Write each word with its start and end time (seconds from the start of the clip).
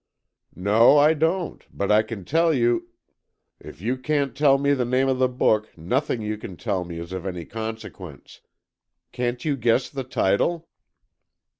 "No, 0.55 0.97
I 0.97 1.13
don't, 1.13 1.63
but 1.71 1.91
I 1.91 2.01
can 2.01 2.25
tell 2.25 2.51
you——" 2.55 2.89
"If 3.59 3.81
you 3.83 3.97
can't 3.97 4.35
tell 4.35 4.57
me 4.57 4.73
the 4.73 4.83
name 4.83 5.07
of 5.07 5.19
the 5.19 5.29
book, 5.29 5.77
nothing 5.77 6.23
you 6.23 6.39
can 6.39 6.57
tell 6.57 6.83
me 6.83 6.97
is 6.97 7.13
of 7.13 7.23
any 7.23 7.45
consequence. 7.45 8.41
Can't 9.11 9.45
you 9.45 9.55
guess 9.55 9.89
the 9.91 10.03
title?" 10.03 10.67